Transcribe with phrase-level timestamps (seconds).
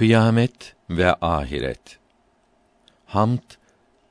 [0.00, 1.98] Kıyamet ve ahiret.
[3.06, 3.38] Hamd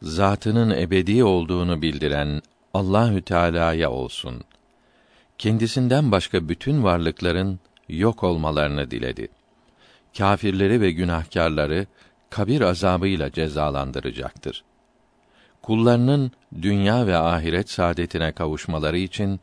[0.02, 2.42] zatının ebedi olduğunu bildiren
[2.74, 4.44] Allahü Teala'ya olsun.
[5.38, 9.28] Kendisinden başka bütün varlıkların yok olmalarını diledi.
[10.18, 11.86] Kâfirleri ve günahkarları
[12.30, 14.64] kabir azabıyla cezalandıracaktır.
[15.62, 19.40] Kullarının dünya ve ahiret saadetine kavuşmaları için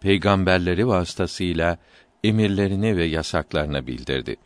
[0.00, 1.78] peygamberleri vasıtasıyla
[2.24, 4.36] emirlerini ve yasaklarını bildirdi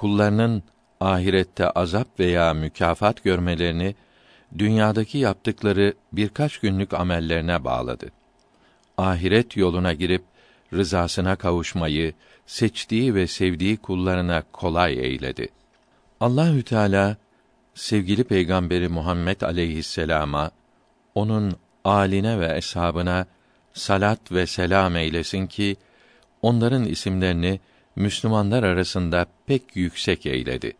[0.00, 0.62] kullarının
[1.00, 3.94] ahirette azap veya mükafat görmelerini
[4.58, 8.06] dünyadaki yaptıkları birkaç günlük amellerine bağladı.
[8.98, 10.22] Ahiret yoluna girip
[10.72, 12.12] rızasına kavuşmayı
[12.46, 15.48] seçtiği ve sevdiği kullarına kolay eyledi.
[16.20, 17.16] Allahü Teala
[17.74, 20.50] sevgili peygamberi Muhammed aleyhisselama
[21.14, 23.26] onun aline ve eshabına
[23.72, 25.76] salat ve selam eylesin ki
[26.42, 27.60] onların isimlerini
[27.96, 30.72] Müslümanlar arasında pek yüksek eyledi.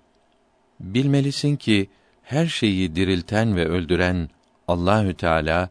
[0.80, 1.90] Bilmelisin ki
[2.22, 4.28] her şeyi dirilten ve öldüren
[4.68, 5.70] Allahü Teala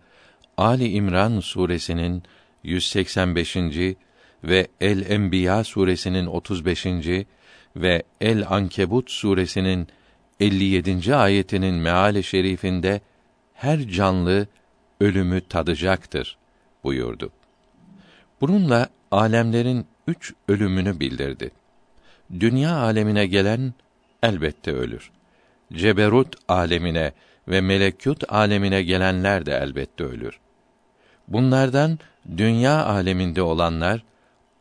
[0.58, 2.24] Ali İmran suresinin
[2.64, 3.58] 185.
[4.44, 6.86] ve El Enbiya suresinin 35.
[7.76, 9.88] ve El Ankebut suresinin
[10.40, 11.16] 57.
[11.16, 13.02] ayetinin meali şerifinde
[13.54, 14.48] her canlı
[15.02, 16.38] ölümü tadacaktır
[16.84, 17.32] buyurdu.
[18.42, 21.52] Bununla alemlerin üç ölümünü bildirdi.
[22.40, 23.74] Dünya alemine gelen
[24.24, 25.12] elbette ölür.
[25.74, 27.12] Ceberut alemine
[27.48, 30.40] ve melekut alemine gelenler de elbette ölür.
[31.28, 32.00] Bunlardan
[32.38, 34.04] dünya aleminde olanlar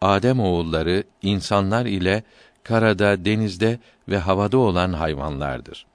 [0.00, 2.22] Adem oğulları insanlar ile
[2.64, 5.86] karada, denizde ve havada olan hayvanlardır.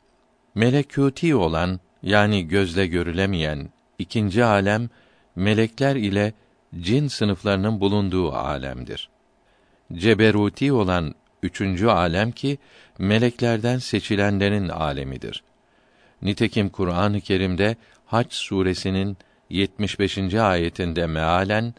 [0.55, 4.89] Melekuti olan yani gözle görülemeyen ikinci alem
[5.35, 6.33] melekler ile
[6.79, 9.09] cin sınıflarının bulunduğu alemdir
[9.93, 12.57] ceberuti olan üçüncü alem ki
[12.99, 15.43] meleklerden seçilenlerin alemidir.
[16.21, 19.17] Nitekim Kur'an-ı Kerim'de Hac suresinin
[19.49, 20.33] 75.
[20.33, 21.73] ayetinde mealen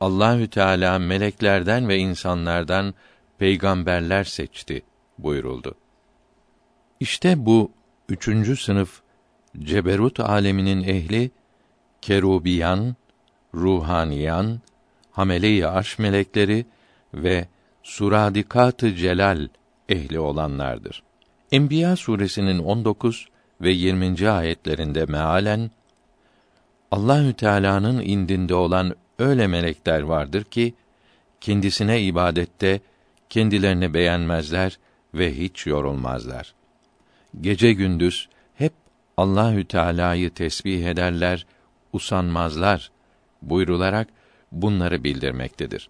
[0.00, 2.94] Allahü Teala meleklerden ve insanlardan
[3.38, 4.82] peygamberler seçti
[5.18, 5.74] buyuruldu.
[7.00, 7.70] İşte bu
[8.08, 9.00] üçüncü sınıf
[9.58, 11.30] ceberut aleminin ehli
[12.00, 12.96] kerubiyan,
[13.54, 14.60] ruhaniyan,
[15.10, 16.66] hamele-i arş melekleri
[17.14, 17.48] ve
[17.82, 19.48] suradikat-ı celal
[19.88, 21.02] ehli olanlardır.
[21.52, 23.28] Enbiya suresinin 19
[23.60, 24.30] ve 20.
[24.30, 25.70] ayetlerinde mealen
[26.90, 30.74] Allahü Teala'nın indinde olan öyle melekler vardır ki
[31.40, 32.80] kendisine ibadette
[33.30, 34.78] kendilerini beğenmezler
[35.14, 36.54] ve hiç yorulmazlar.
[37.40, 38.72] Gece gündüz hep
[39.16, 41.46] Allahü Teala'yı tesbih ederler,
[41.92, 42.90] usanmazlar
[43.42, 44.08] buyrularak
[44.52, 45.88] bunları bildirmektedir.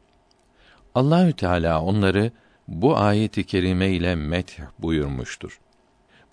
[0.99, 2.33] Allahü Teala onları
[2.69, 5.61] bu ayet-i kerime ile met buyurmuştur.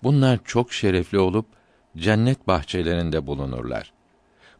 [0.02, 1.46] Bunlar çok şerefli olup
[1.96, 3.92] cennet bahçelerinde bulunurlar.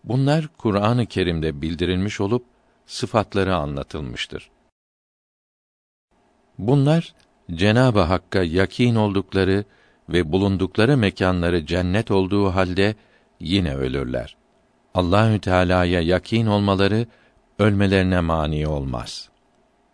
[0.04, 2.44] Bunlar Kur'an-ı Kerim'de bildirilmiş olup
[2.86, 4.50] sıfatları anlatılmıştır.
[6.58, 7.14] Bunlar
[7.54, 9.64] Cenab-ı Hakk'a yakin oldukları
[10.08, 12.94] ve bulundukları mekanları cennet olduğu halde
[13.40, 14.36] yine ölürler.
[14.94, 17.06] Allahü Teala'ya yakin olmaları
[17.58, 19.35] ölmelerine mani olmaz.''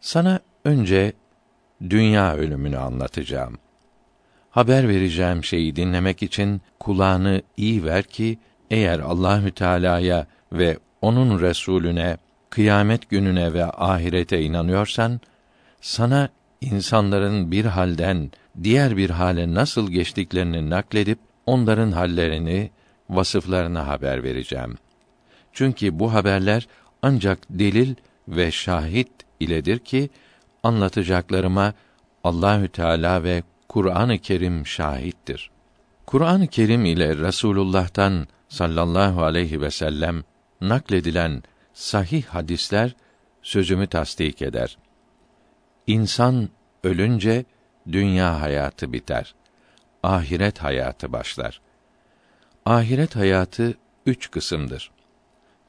[0.03, 1.13] Sana önce
[1.91, 3.59] dünya ölümünü anlatacağım.
[4.51, 8.39] Haber vereceğim şeyi dinlemek için kulağını iyi ver ki
[8.71, 12.17] eğer Allahü Teala'ya ve onun Resulüne,
[12.51, 15.21] kıyamet gününe ve ahirete inanıyorsan
[15.81, 16.29] sana
[16.61, 18.31] insanların bir halden
[18.63, 22.71] diğer bir hale nasıl geçtiklerini nakledip onların hallerini,
[23.11, 24.79] vasıflarını haber vereceğim.
[25.53, 26.69] Çünkü bu haberler
[27.03, 27.95] ancak delil
[28.29, 29.11] ve şahit
[29.45, 30.11] iledir ki
[30.63, 31.75] anlatacaklarıma
[32.25, 35.51] Allahü Teala ve Kur'an-ı Kerim şahittir.
[36.07, 40.25] Kur'an-ı Kerim ile Resulullah'tan sallallahu aleyhi ve sellem
[40.61, 41.43] nakledilen
[41.75, 42.97] sahih hadisler
[43.43, 44.79] sözümü tasdik eder.
[45.87, 46.49] İnsan
[46.85, 47.45] ölünce
[47.93, 49.35] dünya hayatı biter.
[50.03, 51.61] Ahiret hayatı başlar.
[52.67, 53.75] Ahiret hayatı
[54.07, 54.91] üç kısımdır.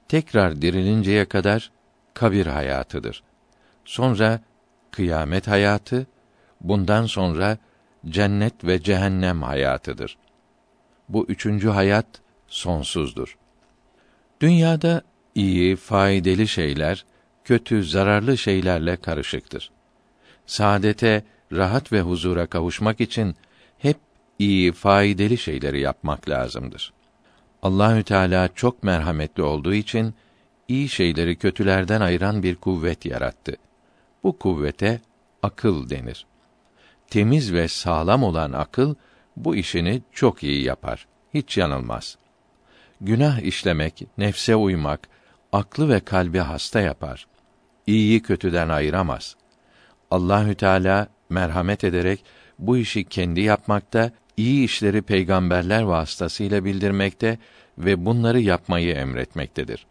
[0.08, 1.72] Tekrar dirilinceye kadar
[2.14, 3.24] kabir hayatıdır.
[3.86, 4.40] Sonra
[4.92, 6.08] kıyamet hayatı,
[6.62, 7.58] bundan sonra
[8.10, 10.18] cennet ve cehennem hayatıdır.
[11.10, 12.06] Bu üçüncü hayat
[12.48, 13.38] sonsuzdur.
[14.42, 15.02] Dünyada
[15.36, 17.06] iyi, faydalı şeyler,
[17.44, 19.72] kötü, zararlı şeylerle karışıktır.
[20.46, 23.36] Saadete, rahat ve huzura kavuşmak için
[23.78, 23.98] hep
[24.40, 26.94] iyi, faydalı şeyleri yapmak lazımdır.
[27.64, 30.14] Allahü Teala çok merhametli olduğu için
[30.68, 33.56] iyi şeyleri kötülerden ayıran bir kuvvet yarattı.
[34.24, 35.02] Bu kuvvete
[35.44, 36.26] akıl denir.
[37.10, 38.96] temiz ve sağlam olan akıl
[39.38, 41.08] bu işini çok iyi yapar.
[41.34, 42.18] Hiç yanılmaz.
[43.02, 45.10] Günah işlemek, nefse uymak,
[45.52, 47.28] aklı ve kalbi hasta yapar.
[47.88, 49.36] İyiyi kötüden ayıramaz.
[50.12, 52.24] Allahü Teala merhamet ederek
[52.60, 57.38] bu işi kendi yapmakta, iyi işleri peygamberler vasıtasıyla bildirmekte
[57.78, 59.86] ve bunları yapmayı emretmektedir.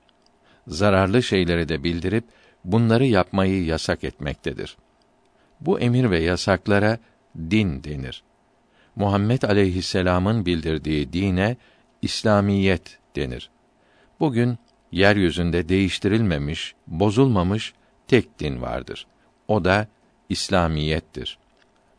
[0.67, 2.25] Zararlı şeyleri de bildirip
[2.65, 4.77] bunları yapmayı yasak etmektedir.
[5.61, 6.99] Bu emir ve yasaklara
[7.51, 8.23] din denir.
[8.97, 11.57] Muhammed aleyhisselam'ın bildirdiği dine
[12.03, 13.51] İslamiyet denir.
[14.21, 14.59] Bugün
[14.93, 17.73] yeryüzünde değiştirilmemiş, bozulmamış
[18.09, 19.07] tek din vardır.
[19.49, 19.87] O da
[20.29, 21.39] İslamiyettir.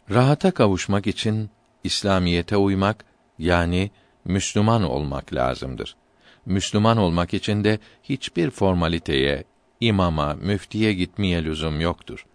[0.10, 1.50] Rahata kavuşmak için
[1.84, 3.06] İslamiyete uymak
[3.40, 3.92] yani
[4.26, 5.96] Müslüman olmak lazımdır.
[6.46, 9.44] Müslüman olmak için de hiçbir formaliteye,
[9.80, 12.26] imama, müftiye gitmeye lüzum yoktur.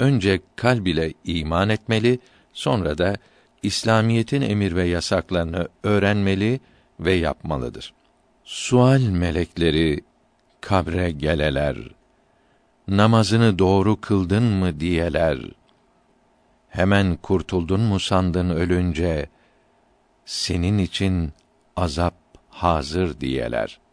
[0.00, 2.18] Önce kalb ile iman etmeli,
[2.52, 3.16] sonra da
[3.62, 6.60] İslamiyetin emir ve yasaklarını öğrenmeli
[7.00, 7.94] ve yapmalıdır.
[8.44, 10.00] Sual melekleri
[10.60, 11.76] kabre geleler.
[12.88, 15.38] Namazını doğru kıldın mı diyeler.
[16.68, 19.28] Hemen kurtuldun mu sandın ölünce?
[20.24, 21.32] Senin için
[21.76, 22.14] azap
[22.48, 23.85] hazır diyeler.''